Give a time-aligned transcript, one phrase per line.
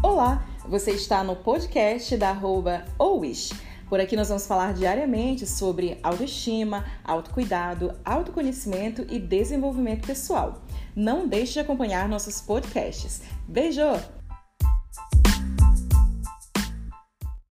[0.00, 3.52] Olá, você está no podcast da arroba Owish.
[3.88, 10.62] Por aqui nós vamos falar diariamente sobre autoestima, autocuidado, autoconhecimento e desenvolvimento pessoal.
[10.94, 13.22] Não deixe de acompanhar nossos podcasts.
[13.48, 14.17] Beijo!